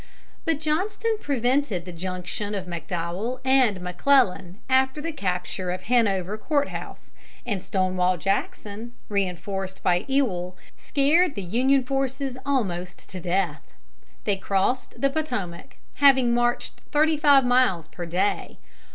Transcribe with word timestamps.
But 0.45 0.59
Johnston 0.59 1.17
prevented 1.21 1.85
the 1.85 1.91
junction 1.91 2.55
of 2.55 2.65
McDowell 2.65 3.39
and 3.45 3.79
McClellan 3.81 4.57
after 4.67 4.99
the 4.99 5.11
capture 5.11 5.69
of 5.69 5.83
Hanover 5.83 6.39
Court 6.39 6.69
House, 6.69 7.11
and 7.45 7.61
Stonewall 7.61 8.17
Jackson, 8.17 8.93
reinforced 9.09 9.83
by 9.83 10.05
Ewell, 10.07 10.57
scared 10.75 11.35
the 11.35 11.43
Union 11.43 11.83
forces 11.83 12.35
almost 12.47 13.11
to 13.11 13.19
death. 13.19 13.61
They 14.23 14.37
crossed 14.37 14.99
the 14.99 15.11
Potomac, 15.11 15.75
having 15.93 16.33
marched 16.33 16.81
thirty 16.91 17.15
five 17.15 17.45
miles 17.45 17.87
per 17.87 18.07
day. 18.07 18.57